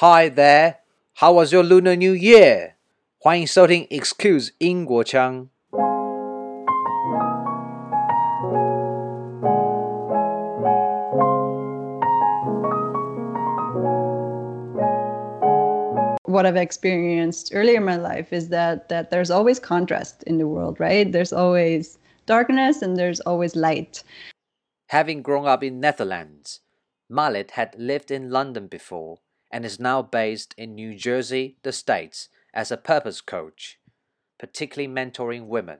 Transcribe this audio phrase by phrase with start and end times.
[0.00, 0.80] Hi there,
[1.14, 2.74] how was your Lunar New Year?
[3.16, 5.48] 欢迎收听 Excuse 英国腔。
[16.26, 20.78] what I've experienced earlier in my life is that that there's always contrast in the world,
[20.78, 21.10] right?
[21.10, 21.96] There's always
[22.26, 24.04] darkness and there's always light.
[24.88, 26.60] Having grown up in Netherlands,
[27.08, 29.20] Mallet had lived in London before
[29.51, 33.79] and is now based in New Jersey, the States, as a purpose coach,
[34.39, 35.79] particularly mentoring women.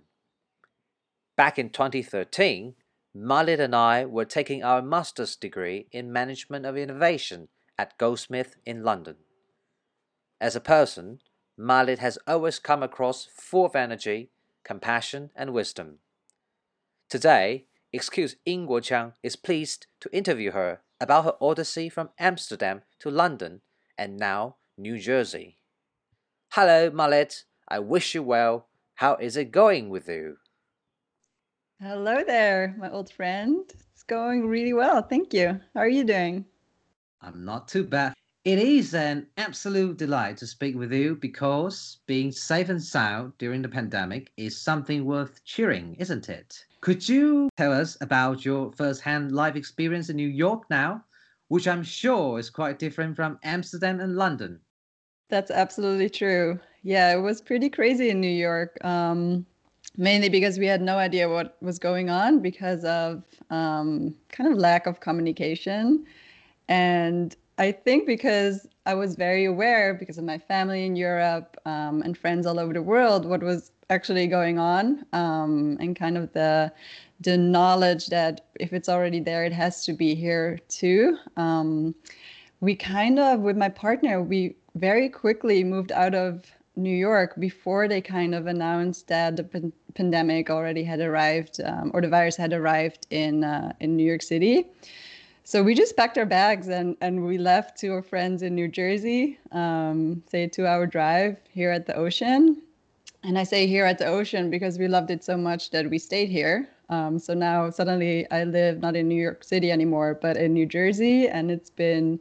[1.35, 2.75] Back in 2013,
[3.13, 8.84] Mallet and I were taking our master's degree in management of innovation at Goldsmith in
[8.84, 9.17] London.
[10.39, 11.19] As a person,
[11.58, 14.30] Mallet has always come across full of energy,
[14.63, 15.99] compassion, and wisdom.
[17.09, 23.09] Today, Excuse Ying Chang is pleased to interview her about her odyssey from Amsterdam to
[23.09, 23.61] London
[23.97, 25.57] and now New Jersey.
[26.53, 27.43] Hello, Mallet.
[27.67, 28.67] I wish you well.
[28.95, 30.38] How is it going with you?
[31.81, 33.66] Hello there, my old friend.
[33.93, 35.02] It's going really well.
[35.02, 35.59] Thank you.
[35.73, 36.45] How are you doing?
[37.21, 38.13] I'm not too bad.
[38.43, 43.61] It is an absolute delight to speak with you because being safe and sound during
[43.61, 46.65] the pandemic is something worth cheering, isn't it?
[46.81, 51.03] Could you tell us about your first-hand life experience in New York now,
[51.47, 54.59] which I'm sure is quite different from Amsterdam and London?
[55.29, 56.59] That's absolutely true.
[56.83, 58.83] Yeah, it was pretty crazy in New York.
[58.83, 59.45] Um,
[59.97, 64.57] mainly because we had no idea what was going on because of um, kind of
[64.57, 66.05] lack of communication
[66.69, 72.01] and I think because I was very aware, because of my family in Europe um,
[72.01, 76.31] and friends all over the world, what was actually going on, um, and kind of
[76.33, 76.71] the
[77.19, 81.17] the knowledge that if it's already there, it has to be here too.
[81.37, 81.93] Um,
[82.61, 87.87] we kind of, with my partner, we very quickly moved out of New York before
[87.87, 92.53] they kind of announced that the pandemic already had arrived, um, or the virus had
[92.53, 94.65] arrived in uh, in New York City
[95.43, 98.67] so we just packed our bags and, and we left to our friends in New
[98.67, 102.61] Jersey, um, say a two hour drive here at the ocean.
[103.23, 105.99] And I say here at the ocean because we loved it so much that we
[105.99, 106.69] stayed here.
[106.89, 110.65] Um, so now suddenly I live not in New York City anymore, but in New
[110.65, 111.27] Jersey.
[111.27, 112.19] And it's been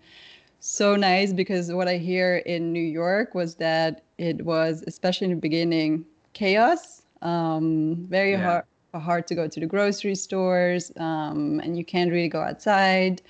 [0.60, 5.30] so nice because what I hear in New York was that it was, especially in
[5.32, 6.04] the beginning,
[6.34, 8.42] chaos, um, very yeah.
[8.42, 8.64] hard
[8.98, 13.22] hard to go to the grocery stores um, and you can't really go outside.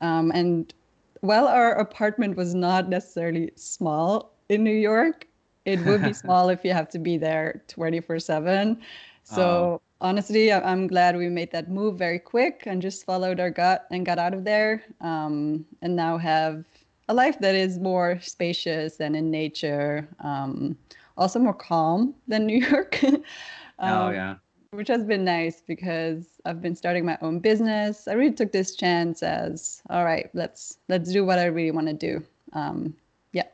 [0.00, 0.72] Um, and
[1.20, 5.26] while our apartment was not necessarily small in New York,
[5.64, 8.80] it would be small if you have to be there 24 7.
[9.24, 9.80] So oh.
[10.00, 14.06] honestly, I'm glad we made that move very quick and just followed our gut and
[14.06, 16.64] got out of there um, and now have
[17.08, 20.78] a life that is more spacious and in nature, um,
[21.16, 23.00] also more calm than New York.
[23.80, 24.34] oh, um, yeah
[24.72, 28.06] which has been nice because I've been starting my own business.
[28.06, 31.88] I really took this chance as all right, let's let's do what I really want
[31.88, 32.22] to do.
[32.52, 32.94] Um,
[33.32, 33.48] yeah.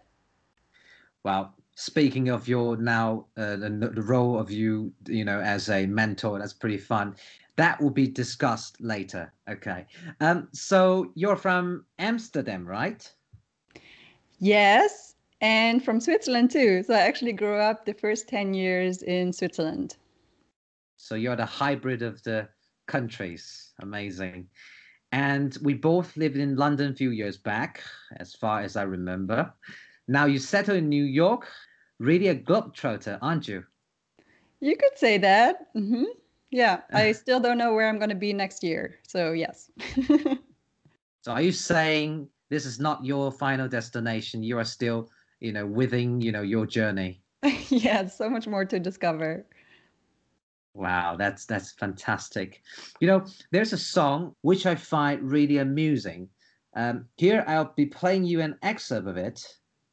[1.24, 5.86] Well, speaking of your now uh, the, the role of you, you know, as a
[5.86, 7.16] mentor, that's pretty fun.
[7.56, 9.32] That will be discussed later.
[9.48, 9.86] Okay.
[10.20, 13.10] Um, so you're from Amsterdam, right?
[14.38, 16.82] Yes, and from Switzerland too.
[16.82, 19.96] So I actually grew up the first 10 years in Switzerland.
[21.06, 22.48] So you're the hybrid of the
[22.88, 23.72] countries.
[23.80, 24.48] Amazing.
[25.12, 27.80] And we both lived in London a few years back,
[28.16, 29.54] as far as I remember.
[30.08, 31.46] Now you settle in New York.
[32.00, 33.62] Really a globetrotter, aren't you?
[34.58, 35.72] You could say that.
[35.76, 36.06] Mm-hmm.
[36.50, 38.98] Yeah, I still don't know where I'm going to be next year.
[39.06, 39.70] So, yes.
[41.20, 44.42] so, are you saying this is not your final destination?
[44.42, 45.08] You are still,
[45.38, 47.22] you know, within, you know, your journey.
[47.68, 49.46] yeah, so much more to discover.
[50.76, 52.62] Wow, that's that's fantastic.
[53.00, 56.28] You know, there's a song which I find really amusing.
[56.74, 59.42] Um, here I'll be playing you an excerpt of it.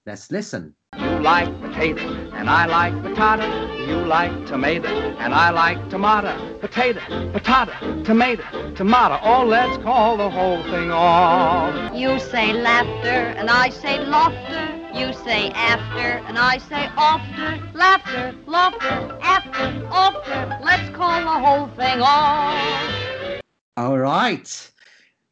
[0.06, 0.76] Let's listen.
[1.00, 3.48] You like potatoes, and I like potato.
[3.86, 6.58] You like tomato, and I like tomato.
[6.60, 7.00] Potato,
[7.32, 9.20] potato, tomato, tomato.
[9.24, 11.96] Oh, let's call the whole thing off.
[11.96, 14.83] You say laughter, and I say laughter.
[15.04, 17.78] You say after, and I say after.
[17.78, 20.64] Laughter, laughter, after, after.
[20.64, 23.42] Let's call the whole thing off.
[23.76, 24.72] All right.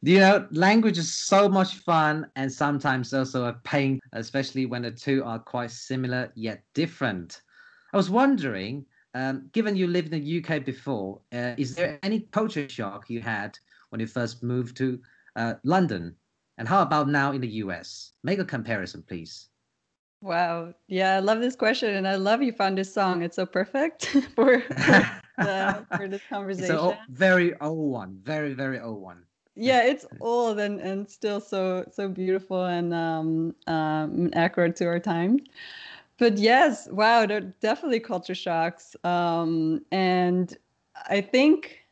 [0.02, 4.90] You know, language is so much fun and sometimes also a pain, especially when the
[4.90, 7.40] two are quite similar yet different.
[7.94, 8.84] I was wondering,
[9.14, 13.22] um, given you lived in the UK before, uh, is there any culture shock you
[13.22, 13.58] had
[13.88, 15.00] when you first moved to
[15.36, 16.14] uh, London?
[16.58, 18.12] And how about now in the US?
[18.22, 19.48] Make a comparison, please.
[20.22, 20.72] Wow.
[20.86, 21.96] Yeah, I love this question.
[21.96, 23.22] And I love you found this song.
[23.22, 26.74] It's so perfect for, for, the, for this conversation.
[26.74, 28.20] It's a very old one.
[28.22, 29.24] Very, very old one.
[29.54, 34.98] Yeah, it's old and, and still so so beautiful and um, um, accurate to our
[34.98, 35.40] time.
[36.18, 38.96] But yes, wow, they're definitely culture shocks.
[39.04, 40.56] Um, and
[41.10, 41.84] I think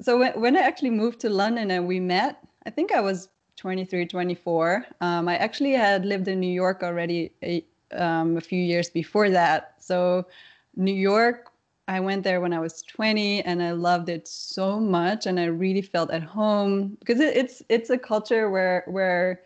[0.00, 3.28] so when, when I actually moved to London and we met, I think I was
[3.62, 4.84] 23, 24.
[5.00, 9.30] Um, I actually had lived in New York already a, um, a few years before
[9.30, 9.76] that.
[9.78, 10.26] So
[10.74, 11.48] New York,
[11.86, 15.44] I went there when I was 20 and I loved it so much and I
[15.44, 19.42] really felt at home because it, it's it's a culture where where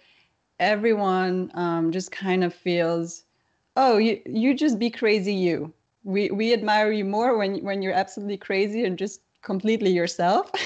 [0.60, 3.24] everyone um, just kind of feels
[3.76, 5.72] oh you you just be crazy you
[6.04, 10.50] we we admire you more when when you're absolutely crazy and just completely yourself.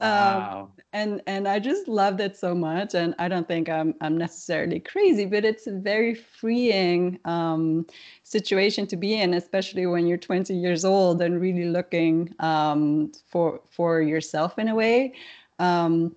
[0.00, 0.62] Um, wow.
[0.62, 2.94] Um, and and I just loved it so much.
[2.94, 7.86] And I don't think I'm I'm necessarily crazy, but it's a very freeing um,
[8.24, 13.60] situation to be in, especially when you're 20 years old and really looking um, for
[13.70, 15.14] for yourself in a way.
[15.58, 16.14] Um,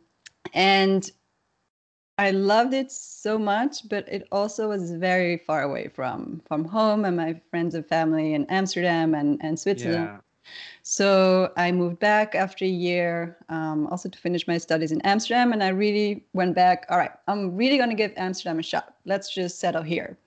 [0.53, 1.09] and
[2.17, 7.05] I loved it so much, but it also was very far away from from home
[7.05, 10.09] and my friends and family in Amsterdam and, and Switzerland.
[10.13, 10.26] Yeah.
[10.83, 15.51] So I moved back after a year, um, also to finish my studies in Amsterdam.
[15.51, 16.85] And I really went back.
[16.89, 18.95] All right, I'm really going to give Amsterdam a shot.
[19.05, 20.17] Let's just settle here.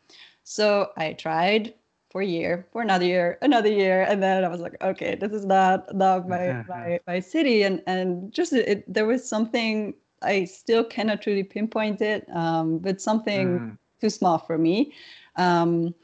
[0.45, 1.75] So I tried
[2.11, 5.33] for a year, for another year, another year, and then I was like, okay, this
[5.33, 7.63] is not not my my, my city.
[7.63, 13.01] And and just it, there was something I still cannot truly pinpoint it, um, but
[13.01, 13.79] something mm.
[14.01, 14.93] too small for me.
[15.37, 15.95] Um,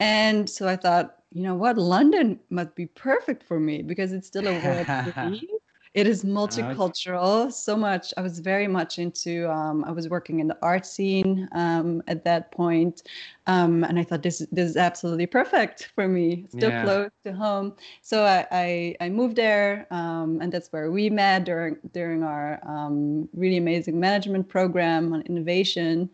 [0.00, 4.26] and so I thought, you know what, London must be perfect for me because it's
[4.26, 5.48] still a world city.
[5.94, 7.52] It is multicultural.
[7.52, 8.14] So much.
[8.16, 9.50] I was very much into.
[9.50, 13.02] Um, I was working in the art scene um, at that point,
[13.46, 16.46] um, and I thought this this is absolutely perfect for me.
[16.48, 16.84] Still yeah.
[16.84, 17.74] close to home.
[18.00, 22.58] So I I, I moved there, um, and that's where we met during during our
[22.66, 26.08] um, really amazing management program on innovation,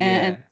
[0.00, 0.38] and.
[0.38, 0.44] Yeah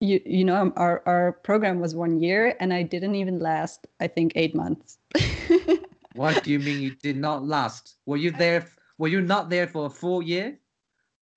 [0.00, 4.06] you you know our our program was one year and i didn't even last i
[4.06, 4.98] think eight months.
[6.14, 7.94] What do you mean you did not last?
[8.06, 8.66] Were you there
[8.98, 10.58] were you not there for a full year?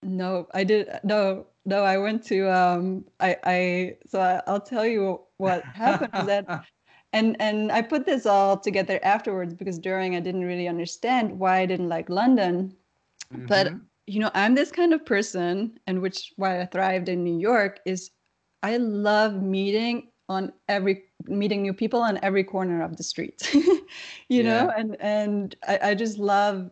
[0.01, 4.85] No i did no no i went to um i i so I, i'll tell
[4.85, 6.65] you what happened that
[7.13, 11.59] and and i put this all together afterwards because during i didn't really understand why
[11.59, 12.75] i didn't like london.
[13.31, 13.45] Mm-hmm.
[13.45, 13.73] but
[14.07, 17.79] you know i'm this kind of person and which why i thrived in new york
[17.85, 18.09] is
[18.63, 23.83] I love meeting on every meeting new people on every corner of the street you
[24.29, 24.43] yeah.
[24.43, 26.71] know and and I, I just love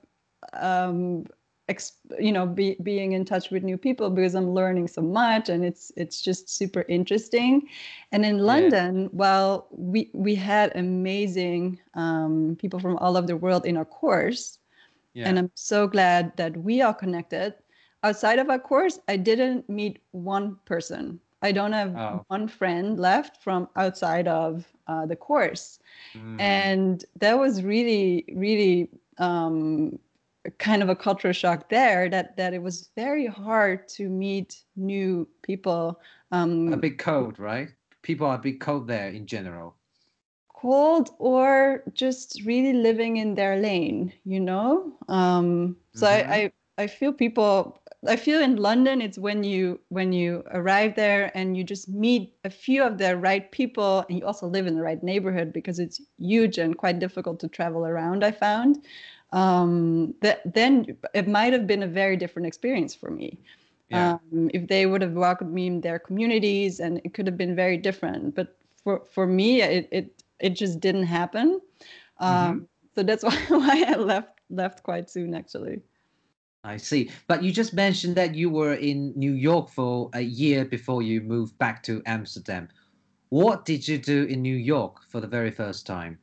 [0.53, 1.25] um
[1.67, 5.49] ex, you know be, being in touch with new people because i'm learning so much
[5.49, 7.67] and it's it's just super interesting
[8.11, 9.09] and in london yeah.
[9.11, 14.59] well we we had amazing um, people from all over the world in our course
[15.13, 15.27] yeah.
[15.27, 17.53] and i'm so glad that we are connected
[18.03, 22.25] outside of our course i didn't meet one person I don't have oh.
[22.27, 25.79] one friend left from outside of uh, the course.
[26.13, 26.39] Mm.
[26.39, 29.97] And that was really, really um,
[30.57, 35.27] kind of a cultural shock there that, that it was very hard to meet new
[35.43, 35.99] people.
[36.31, 37.69] Um, a big code, right?
[38.01, 39.75] People are a big code there in general.
[40.53, 44.91] Cold or just really living in their lane, you know?
[45.07, 46.31] Um, so mm-hmm.
[46.31, 46.51] I, I,
[46.83, 51.57] I feel people I feel in London it's when you when you arrive there and
[51.57, 54.81] you just meet a few of the right people and you also live in the
[54.81, 58.23] right neighborhood because it's huge and quite difficult to travel around.
[58.23, 58.85] I found
[59.33, 63.37] um, that then it might have been a very different experience for me.
[63.89, 64.17] Yeah.
[64.31, 67.55] Um, if they would have welcomed me in their communities and it could have been
[67.55, 68.33] very different.
[68.33, 71.59] But for for me, it it it just didn't happen.
[72.19, 72.63] Um, mm-hmm.
[72.95, 75.81] So that's why, why I left left quite soon actually.
[76.63, 77.09] I see.
[77.27, 81.21] But you just mentioned that you were in New York for a year before you
[81.21, 82.67] moved back to Amsterdam.
[83.29, 86.19] What did you do in New York for the very first time?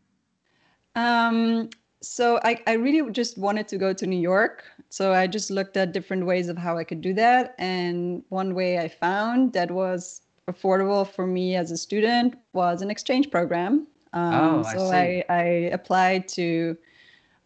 [0.95, 1.71] Um,
[2.03, 4.65] so I, I really just wanted to go to New York.
[4.91, 7.55] So I just looked at different ways of how I could do that.
[7.59, 12.91] And one way I found that was affordable for me as a student was an
[12.91, 13.87] exchange program.
[14.13, 16.77] Um, oh, I so I, I applied to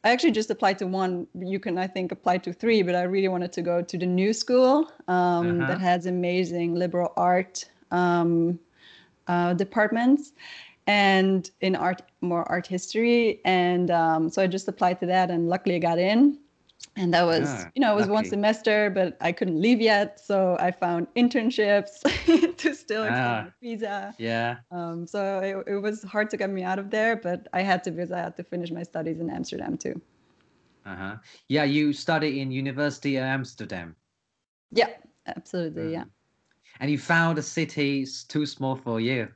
[0.03, 1.27] I actually just applied to one.
[1.35, 4.07] You can, I think, apply to three, but I really wanted to go to the
[4.07, 5.69] new school um, uh-huh.
[5.69, 8.59] that has amazing liberal art um,
[9.29, 10.33] uh, departments
[10.87, 13.41] and in art, more art history.
[13.45, 16.39] And um, so I just applied to that, and luckily I got in.
[16.97, 20.19] And that was Ah, you know it was one semester but i couldn't leave yet
[20.21, 22.01] so i found internships
[22.59, 23.53] to still extend Ah.
[23.63, 24.61] visa Yeah.
[24.73, 27.83] um, so it, it was hard to get me out of there but i had
[27.85, 30.01] to because i had to finish my studies in amsterdam too
[30.85, 31.17] Uh-huh.
[31.49, 33.97] Yeah, you study in University of Amsterdam.
[34.73, 34.89] yeah
[35.27, 36.11] absolutely yeah Mm.
[36.81, 39.35] And you found the city too small for you.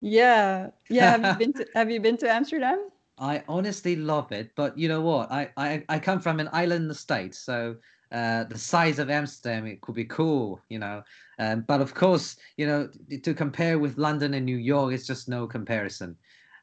[0.00, 4.54] yeah yeah have you been to have you been to amsterdam I honestly love it,
[4.56, 5.30] but you know what?
[5.32, 7.76] I I, I come from an island in the state, so
[8.12, 11.02] uh, the size of Amsterdam it could be cool, you know.
[11.38, 12.90] Um, but of course, you know,
[13.22, 16.16] to compare with London and New York, it's just no comparison.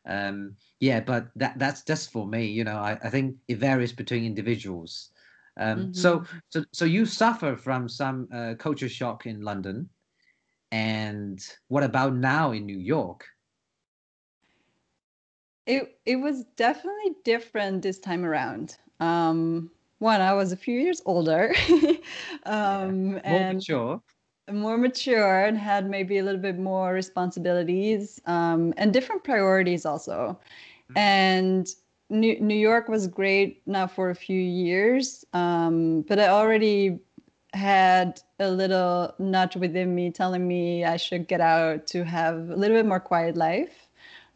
[0.06, 2.78] Um, yeah, but that that's just for me, you know.
[2.78, 5.12] I, I think it varies between individuals.
[5.58, 9.90] Um, So so so you suffer from some uh, culture shock in London,
[10.72, 13.26] and what about now in New York?
[15.66, 18.78] It it was definitely different this time around.
[19.00, 21.54] Um, one, I was a few years older,
[22.46, 24.02] um, More and mature.
[24.52, 30.40] more mature, and had maybe a little bit more responsibilities um, and different priorities also.
[30.90, 30.96] Mhm.
[30.96, 31.68] And
[32.10, 37.00] New New York was great now for a few years, um, but I already
[37.54, 42.56] had a little nudge within me telling me I should get out to have a
[42.56, 43.83] little bit more quiet life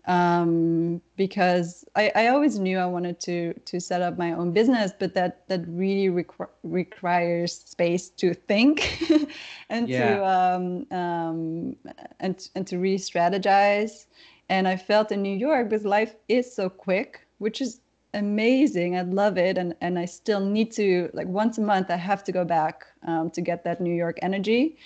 [0.08, 4.92] um, because I, I always knew I wanted to to set up my own business,
[4.98, 9.00] but that that really requ- requires space to think
[9.70, 9.94] and Yeah.
[9.94, 11.76] to um, um,
[12.20, 14.08] and and to really strategize.
[14.50, 17.82] And I felt in New York because life is so quick, which is
[18.14, 18.98] amazing.
[18.98, 22.24] I love it, and and I still need to like once a month I have
[22.26, 24.78] to go back um, to get that New York energy.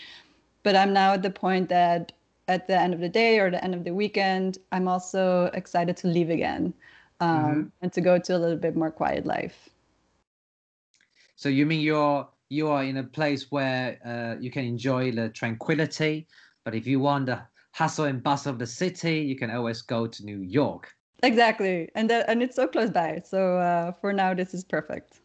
[0.63, 2.12] But I'm now at the point that
[2.51, 5.96] at the end of the day or the end of the weekend, I'm also excited
[5.98, 6.74] to leave again
[7.22, 7.72] um, Mhm.
[7.81, 9.70] and to go to a little bit more quiet life.
[11.36, 15.29] So you mean you're you are in a place where uh, you can enjoy the
[15.29, 16.27] tranquility,
[16.65, 17.41] but if you want the
[17.72, 20.93] hustle and bustle of the city, you can always go to New York.
[21.24, 23.22] Exactly, and that and it's so close by.
[23.25, 25.22] So uh, for now, this is perfect.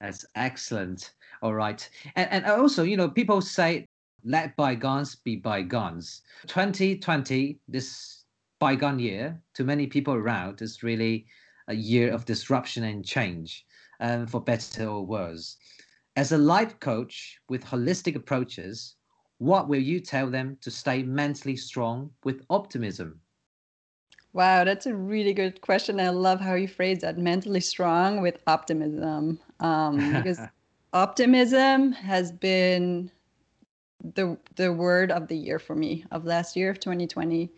[0.00, 1.14] That's excellent.
[1.42, 3.86] All right, and and also you know people say
[4.24, 6.22] let bygones be bygones.
[6.46, 8.24] 2020, this
[8.58, 11.26] bygone year, to many people around, is really
[11.68, 13.64] a year of disruption and change,
[14.00, 15.56] um, for better or worse.
[16.16, 18.96] As a life coach with holistic approaches,
[19.38, 23.20] what will you tell them to stay mentally strong with optimism?
[24.32, 25.98] Wow, that's a really good question.
[25.98, 29.40] I love how you phrase that mentally strong with optimism.
[29.60, 30.40] Um, because
[30.92, 33.10] optimism has been
[34.14, 37.50] the the word of the year for me of last year of 2020.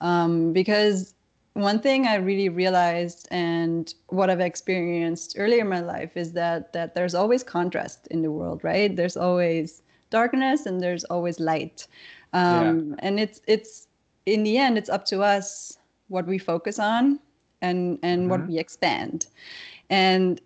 [0.00, 1.14] Um, because
[1.54, 6.72] one thing I really realized and what I've experienced earlier in my life is that
[6.72, 8.94] that there's always contrast in the world, right?
[8.94, 11.86] There's always darkness and there's always light.
[12.32, 13.88] Um, and it's it's
[14.26, 15.78] in the end it's up to us
[16.08, 17.20] what we focus on
[17.62, 18.48] and and what Mhm.
[18.48, 19.26] we expand.
[19.90, 20.40] And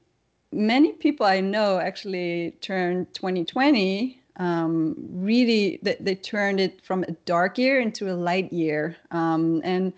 [0.53, 7.13] many people I know actually turned 2020 um, really they, they turned it from a
[7.25, 8.97] dark year into a light year.
[9.11, 9.93] Um, and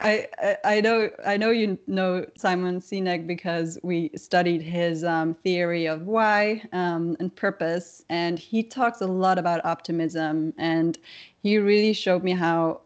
[0.00, 5.34] I, I I know I know you know Simon Sinek because we studied his um,
[5.34, 10.98] theory of why um, and purpose, and he talks a lot about optimism, and
[11.42, 12.80] he really showed me how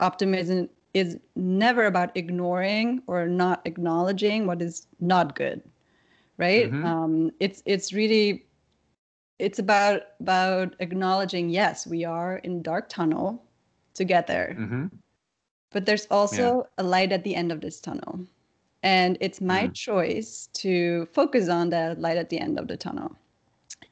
[0.00, 5.62] optimism is never about ignoring or not acknowledging what is not good,
[6.38, 6.74] right?
[6.74, 6.82] Mhm.
[6.82, 8.47] Um, it's it's really
[9.38, 13.42] it's about about acknowledging yes we are in dark tunnel
[13.94, 14.86] to get there hmm
[15.70, 18.20] but there's also a light at the end of this tunnel.
[18.82, 19.74] And it's my Mm.
[19.74, 23.16] choice to focus on that light at the end of the tunnel.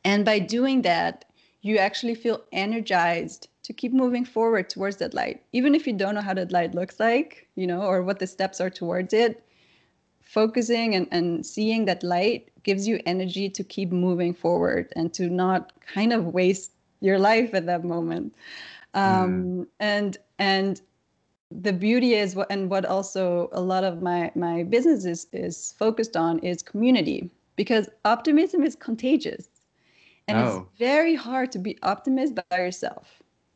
[0.05, 1.25] And by doing that,
[1.63, 5.43] you actually feel energized to keep moving forward towards that light.
[5.53, 8.27] Even if you don't know how that light looks like, you know, or what the
[8.27, 9.43] steps are towards it,
[10.23, 15.31] focusing and, and seeing that light gives you energy to keep moving forward and to
[15.31, 18.35] not kind of waste your life at that moment.
[18.95, 20.81] Um, And and
[21.51, 25.73] the beauty is what and what also a lot of my my business is is
[25.79, 29.49] focused on is community because optimism is contagious
[30.29, 30.67] and Oh.
[30.67, 33.11] it's very hard to be optimist by yourself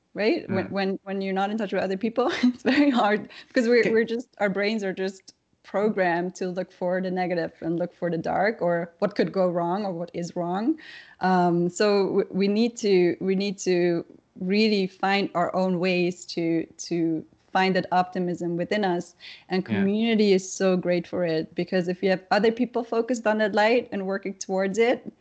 [0.04, 0.70] right when, Mm.
[0.70, 4.04] when when you're not in touch with other people it's very hard because we're, we're
[4.04, 8.18] just our brains are just programmed to look for the negative and look for the
[8.18, 10.78] dark or what could go wrong or what is wrong
[11.20, 14.04] um, so we need to we need to
[14.40, 19.14] really find our own ways to to find that optimism within us
[19.48, 19.88] and Yeah.
[19.88, 23.54] community is so great for it because if you have other people focused on that
[23.54, 25.12] light and working towards it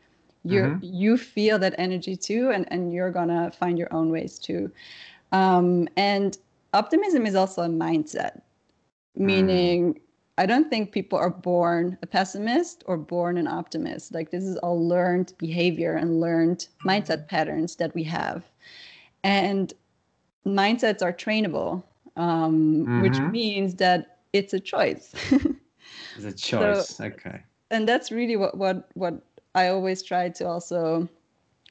[0.43, 0.81] you Mhm.
[0.81, 4.71] you feel that energy too and and you're gonna find your own ways too
[5.31, 6.37] um, and
[6.73, 8.41] optimism is also a mindset
[9.15, 9.99] meaning
[10.39, 14.13] I don't think people are born a pessimist or born an optimist.
[14.13, 18.43] Like this is all learned behavior and learned mindset patterns that we have.
[19.23, 19.73] And
[20.45, 21.83] mindsets are trainable,
[22.17, 23.31] um, which Mhm.
[23.31, 25.15] means that it's a choice.
[26.15, 27.01] It's a choice.
[27.01, 27.43] okay.
[27.71, 29.21] and that's really what what what
[29.55, 31.09] I always try to also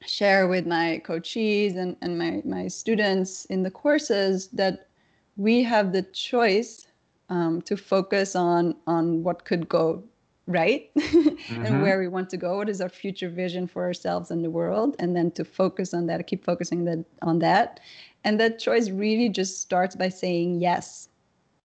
[0.06, 4.88] share with my coachees and, and my, my students in the courses that
[5.36, 6.88] we have the choice
[7.28, 10.02] um, to focus on on what could go
[10.46, 11.36] right Mhm.
[11.66, 14.50] and where we want to go what is our future vision for ourselves and the
[14.50, 17.80] world and then to focus on that keep focusing that on that
[18.24, 21.08] and that choice really just starts by saying yes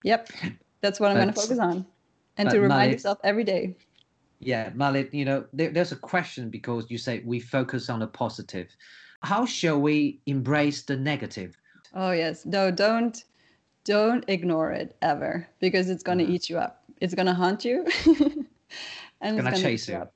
[0.04, 0.28] yep
[0.80, 1.84] that's what i'm going to focus on
[2.36, 3.74] and to remind yourself every day
[4.40, 8.06] Yeah, Malit, you know, there, there's a question because you say we focus on the
[8.06, 8.68] positive.
[9.22, 11.58] How shall we embrace the negative?
[11.92, 12.46] Oh yes.
[12.46, 13.24] No, don't
[13.88, 16.34] don't ignore it ever because it's gonna Mhm.
[16.34, 16.84] eat you up.
[17.00, 17.86] It's gonna haunt you.
[19.20, 19.96] and Gonna chase you.
[19.96, 20.12] up.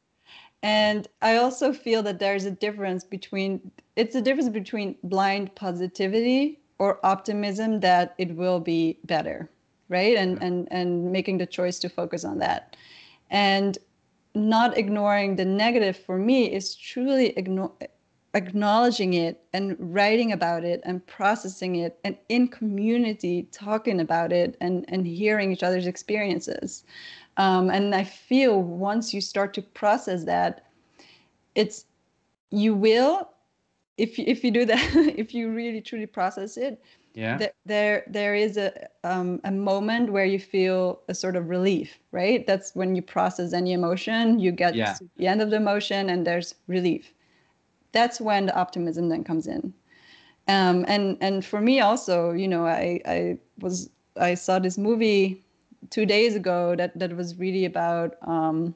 [0.62, 6.60] And I also feel that there's a difference between it's a difference between blind positivity
[6.78, 9.50] or optimism that it will be better,
[9.88, 10.16] right?
[10.16, 12.76] And and and making the choice to focus on that.
[13.30, 13.78] And
[14.34, 17.72] not ignoring the negative for me is truly igno-
[18.34, 24.56] acknowledging it and writing about it and processing it and in community talking about it
[24.60, 26.84] and, and hearing each other's experiences.
[27.36, 30.64] Um, and I feel once you start to process that,
[31.54, 31.84] it's
[32.50, 33.28] you will
[33.96, 36.80] if you, if you do that if you really truly process it
[37.14, 37.38] Yeah.
[37.38, 41.98] th- there there is a um, a moment where you feel a sort of relief
[42.12, 44.94] right that's when you process any emotion you get Yeah.
[44.94, 47.12] to the end of the emotion and there's relief
[47.92, 49.72] that's when the optimism then comes in
[50.48, 55.42] um, and and for me also you know i i was i saw this movie
[55.90, 58.74] two days ago that that was really about um,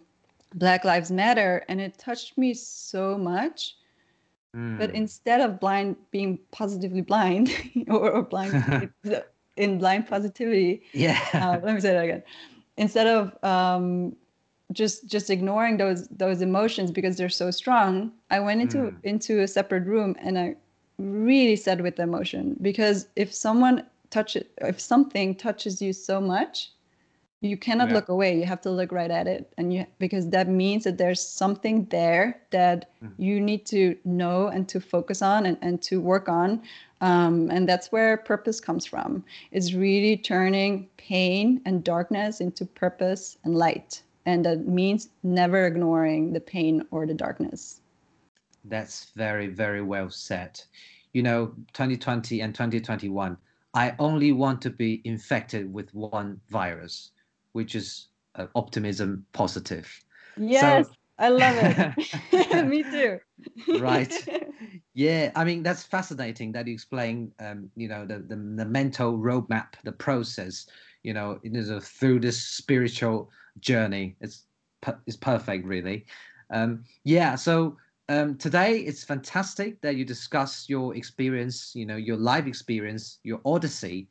[0.55, 3.77] black lives matter and it touched me so much
[4.77, 4.95] but Mm.
[4.95, 7.51] instead of blind being positively blind
[7.89, 8.59] or, or blind
[9.57, 11.19] in blind positivity yeah.
[11.41, 12.23] uh, let me say that again
[12.77, 14.15] instead of um,
[14.73, 18.95] just just ignoring those those emotions because they're so strong i went into Mm.
[19.05, 20.57] into a separate room and i
[20.99, 26.73] really sat with the emotion because if someone touches if something touches you so much
[27.43, 27.95] you cannot Yeah.
[27.95, 30.97] look away you have to look right at it and you because that means that
[30.99, 33.13] there's something there that Mhm.
[33.19, 36.63] you need to know and to focus on and, and to work on
[37.03, 43.37] um, and that's where purpose comes from is really turning pain and darkness into purpose
[43.45, 47.81] and light and that means never ignoring the pain or the darkness
[48.65, 50.61] That's very, very well said.
[51.13, 53.37] You know, 2020 and 2021,
[53.75, 57.13] I only want to be infected with one virus,
[57.53, 59.87] which is uh, optimism positive.
[60.37, 63.19] yes i love it me too
[63.73, 64.13] Right.
[64.95, 69.19] Yeah, I mean that's fascinating that you explain, um, you know, the, the the mental
[69.19, 70.67] roadmap, the process,
[71.03, 74.17] you know, it is a, through this spiritual journey.
[74.21, 74.45] It's
[75.07, 76.07] it's perfect, really.
[76.51, 77.35] Um, yeah.
[77.35, 77.77] So
[78.09, 83.41] um, today it's fantastic that you discuss your experience, you know, your life experience, your
[83.45, 84.09] odyssey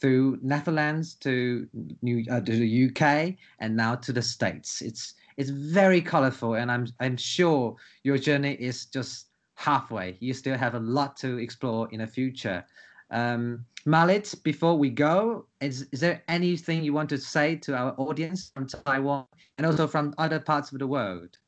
[0.00, 1.68] through Netherlands to
[2.02, 4.82] New uh, to the UK and now to the States.
[4.82, 10.16] It's it's very colorful, and I'm I'm sure your journey is just halfway.
[10.20, 12.64] You still have a lot to explore in the future.
[13.10, 17.94] Um, Malit, before we go, is, is there anything you want to say to our
[17.98, 19.26] audience from Taiwan
[19.58, 21.38] and also from other parts of the world?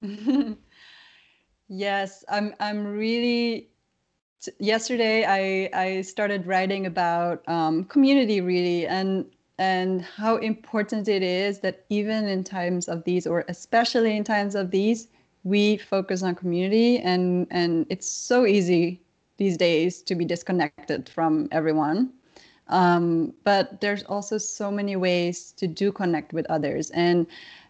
[1.68, 2.54] yes, I'm.
[2.60, 3.68] I'm really.
[4.58, 9.26] Yesterday, I I started writing about um, community really and
[9.58, 14.56] and how important it is that even in times of these, or especially in times
[14.56, 15.08] of these,
[15.44, 19.01] we focus on community and and it's so easy
[19.42, 22.12] these days to be disconnected from everyone.
[22.68, 27.26] Um, but there's also so many ways to do connect with others and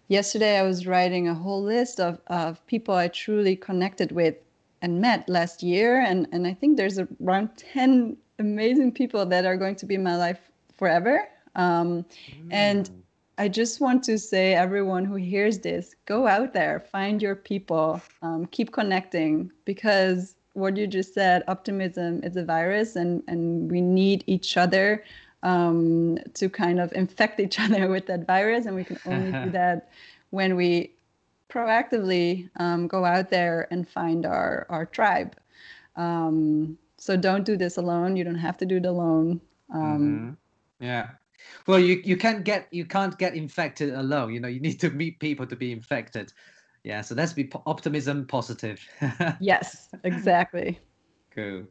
[0.08, 4.36] yesterday I was writing a whole list of, of people I truly connected with
[4.82, 6.00] and met last year.
[6.00, 10.02] And, and I think there's around 10 amazing people that are going to be in
[10.02, 11.28] my life forever.
[11.56, 12.04] Um,
[12.50, 13.02] And Mm.
[13.38, 18.00] I just want to say, everyone who hears this, go out there, find your people,
[18.22, 23.80] um, keep connecting because what you just said, optimism is a virus and, and we
[23.80, 25.04] need each other
[25.42, 29.50] um, to kind of infect each other with that virus, and we can only do
[29.52, 29.90] that
[30.30, 30.92] when we
[31.48, 35.36] proactively um, go out there and find our our tribe.
[35.96, 38.16] Um, so don't do this alone.
[38.16, 39.40] You don't have to do it alone.
[39.74, 40.84] Um, mm-hmm.
[40.84, 41.10] Yeah.
[41.66, 44.32] Well, you you can't get you can't get infected alone.
[44.32, 46.32] You know, you need to meet people to be infected.
[46.84, 47.00] Yeah.
[47.00, 48.80] So that's be optimism positive.
[49.40, 50.80] yes, exactly.
[51.34, 51.64] Cool.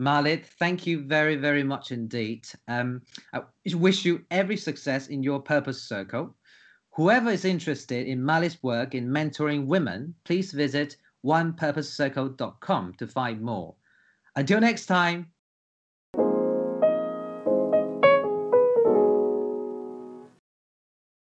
[0.00, 2.48] Marlit, thank you very, very much indeed.
[2.68, 3.02] Um,
[3.34, 3.42] I
[3.74, 6.34] wish you every success in your purpose circle.
[6.92, 13.74] Whoever is interested in Marlit's work in mentoring women, please visit onepurposecircle.com to find more.
[14.36, 15.26] Until next time,